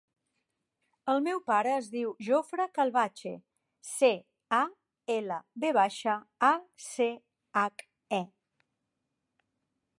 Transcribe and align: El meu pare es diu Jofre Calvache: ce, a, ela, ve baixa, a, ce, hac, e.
El 1.11 1.19
meu 1.25 1.41
pare 1.49 1.69
es 1.81 1.89
diu 1.95 2.13
Jofre 2.29 2.65
Calvache: 2.79 3.33
ce, 3.89 4.11
a, 4.59 4.63
ela, 5.19 5.39
ve 5.65 5.71
baixa, 5.79 6.19
a, 6.51 6.53
ce, 6.87 7.11
hac, 7.63 7.89
e. 8.21 8.23